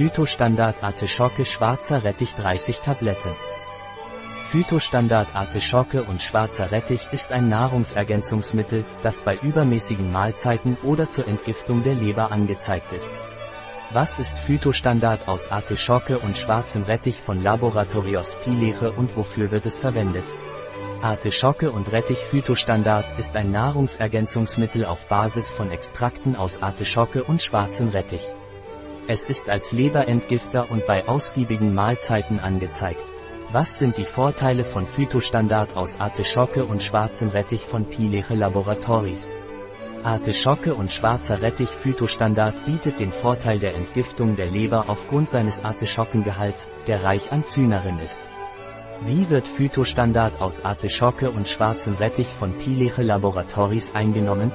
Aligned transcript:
Phytostandard 0.00 0.82
Artischocke 0.82 1.44
schwarzer 1.44 2.02
Rettich 2.02 2.34
30 2.34 2.78
Tabletten. 2.78 3.32
Phytostandard 4.46 5.36
Artischocke 5.36 6.04
und 6.04 6.22
schwarzer 6.22 6.72
Rettich 6.72 7.08
ist 7.12 7.32
ein 7.32 7.50
Nahrungsergänzungsmittel, 7.50 8.86
das 9.02 9.20
bei 9.20 9.36
übermäßigen 9.36 10.10
Mahlzeiten 10.10 10.78
oder 10.84 11.10
zur 11.10 11.28
Entgiftung 11.28 11.82
der 11.82 11.96
Leber 11.96 12.32
angezeigt 12.32 12.90
ist. 12.94 13.20
Was 13.90 14.18
ist 14.18 14.38
Phytostandard 14.38 15.28
aus 15.28 15.52
Artischocke 15.52 16.18
und 16.18 16.38
schwarzem 16.38 16.84
Rettich 16.84 17.20
von 17.20 17.42
Laboratorios 17.42 18.36
Pileche 18.42 18.92
und 18.92 19.14
wofür 19.18 19.50
wird 19.50 19.66
es 19.66 19.78
verwendet? 19.78 20.24
Artischocke 21.02 21.70
und 21.70 21.92
Rettich 21.92 22.20
Phytostandard 22.20 23.04
ist 23.18 23.36
ein 23.36 23.50
Nahrungsergänzungsmittel 23.50 24.86
auf 24.86 25.08
Basis 25.08 25.50
von 25.50 25.70
Extrakten 25.70 26.36
aus 26.36 26.62
Artischocke 26.62 27.22
und 27.22 27.42
schwarzem 27.42 27.90
Rettich. 27.90 28.26
Es 29.12 29.26
ist 29.26 29.50
als 29.50 29.72
Leberentgifter 29.72 30.70
und 30.70 30.86
bei 30.86 31.08
ausgiebigen 31.08 31.74
Mahlzeiten 31.74 32.38
angezeigt. 32.38 33.02
Was 33.50 33.76
sind 33.76 33.98
die 33.98 34.04
Vorteile 34.04 34.62
von 34.62 34.86
Phytostandard 34.86 35.76
aus 35.76 35.98
Artischocke 35.98 36.64
und 36.64 36.80
schwarzem 36.80 37.30
Rettich 37.30 37.62
von 37.62 37.86
Pileche 37.86 38.36
Laboratories? 38.36 39.28
Artischocke 40.04 40.76
und 40.76 40.92
schwarzer 40.92 41.42
Rettich 41.42 41.70
Phytostandard 41.70 42.64
bietet 42.66 43.00
den 43.00 43.10
Vorteil 43.10 43.58
der 43.58 43.74
Entgiftung 43.74 44.36
der 44.36 44.48
Leber 44.48 44.84
aufgrund 44.88 45.28
seines 45.28 45.58
Artischockengehalts, 45.58 46.68
der 46.86 47.02
reich 47.02 47.32
an 47.32 47.42
Zynerin 47.42 47.98
ist. 47.98 48.20
Wie 49.04 49.28
wird 49.28 49.48
Phytostandard 49.48 50.40
aus 50.40 50.64
Artischocke 50.64 51.32
und 51.32 51.48
schwarzem 51.48 51.94
Rettich 51.94 52.28
von 52.28 52.56
Pileche 52.58 53.02
Laboratories 53.02 53.92
eingenommen? 53.92 54.52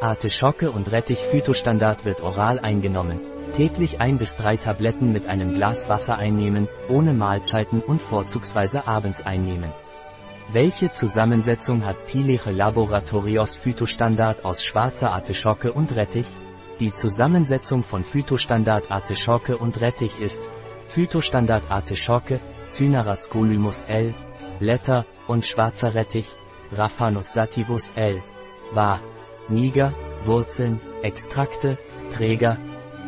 Artischocke 0.00 0.70
und 0.70 0.92
Rettich 0.92 1.18
Phytostandard 1.18 2.04
wird 2.04 2.20
oral 2.20 2.60
eingenommen. 2.60 3.20
Täglich 3.56 4.00
ein 4.00 4.16
bis 4.16 4.36
drei 4.36 4.56
Tabletten 4.56 5.12
mit 5.12 5.26
einem 5.26 5.54
Glas 5.54 5.88
Wasser 5.88 6.16
einnehmen, 6.16 6.68
ohne 6.88 7.12
Mahlzeiten 7.12 7.80
und 7.80 8.00
vorzugsweise 8.00 8.86
abends 8.86 9.26
einnehmen. 9.26 9.72
Welche 10.52 10.92
Zusammensetzung 10.92 11.84
hat 11.84 12.06
Pileche 12.06 12.52
Laboratorios 12.52 13.56
Phytostandard 13.56 14.44
aus 14.44 14.62
schwarzer 14.62 15.10
Artischocke 15.10 15.72
und 15.72 15.96
Rettich? 15.96 16.26
Die 16.78 16.92
Zusammensetzung 16.92 17.82
von 17.82 18.04
Phytostandard 18.04 18.92
Artischocke 18.92 19.58
und 19.58 19.80
Rettich 19.80 20.20
ist 20.20 20.42
Phytostandard 20.86 21.72
Artischocke, 21.72 22.38
Cynaras 22.68 23.28
golumus 23.30 23.82
L, 23.88 24.14
Blätter 24.60 25.06
und 25.26 25.44
schwarzer 25.44 25.96
Rettich, 25.96 26.28
Raphanus 26.70 27.32
sativus 27.32 27.90
L, 27.96 28.22
war, 28.72 29.00
Niger, 29.48 29.92
Wurzeln, 30.24 30.80
Extrakte, 31.02 31.78
Träger, 32.12 32.58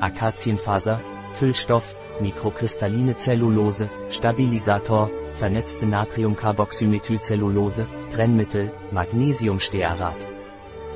Akazienfaser, 0.01 1.01
Füllstoff, 1.35 1.97
mikrokristalline 2.21 3.17
Zellulose, 3.17 3.89
Stabilisator, 4.11 5.11
vernetzte 5.37 5.87
Natriumcarboxymethylcellulose, 5.87 7.87
Trennmittel, 8.13 8.73
Magnesiumstearat. 8.91 10.27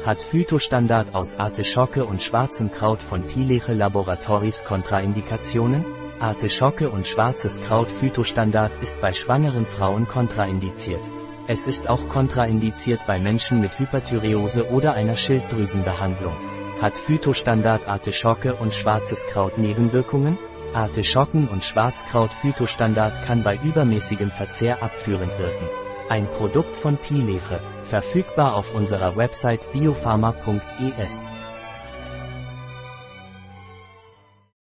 Hat 0.04 0.22
Phytostandard 0.22 1.14
aus 1.14 1.38
Artischocke 1.38 2.04
und 2.04 2.22
schwarzem 2.22 2.70
Kraut 2.70 3.00
von 3.00 3.22
Pileche 3.22 3.72
Laboratories 3.72 4.64
Kontraindikationen? 4.64 5.84
Artischocke 6.20 6.90
und 6.90 7.06
schwarzes 7.06 7.62
Kraut 7.62 7.90
Phytostandard 7.90 8.72
ist 8.82 9.00
bei 9.00 9.12
schwangeren 9.12 9.64
Frauen 9.64 10.06
kontraindiziert. 10.06 11.08
Es 11.46 11.66
ist 11.66 11.90
auch 11.90 12.08
kontraindiziert 12.08 13.00
bei 13.06 13.18
Menschen 13.20 13.60
mit 13.60 13.78
Hyperthyreose 13.78 14.70
oder 14.70 14.94
einer 14.94 15.14
Schilddrüsenbehandlung. 15.14 16.34
Hat 16.80 16.96
Phytostandard 16.96 17.86
Artischocke 17.86 18.54
und 18.54 18.72
schwarzes 18.72 19.26
Kraut 19.26 19.58
Nebenwirkungen? 19.58 20.38
Artischocken 20.72 21.46
und 21.48 21.62
Schwarzkraut 21.62 22.32
Phytostandard 22.32 23.26
kann 23.26 23.42
bei 23.42 23.58
übermäßigem 23.62 24.30
Verzehr 24.30 24.82
abführend 24.82 25.38
wirken. 25.38 25.68
Ein 26.08 26.26
Produkt 26.28 26.76
von 26.76 26.96
Pileche, 26.96 27.60
verfügbar 27.84 28.54
auf 28.54 28.74
unserer 28.74 29.14
Website 29.14 29.70
biopharma.es. 29.72 31.28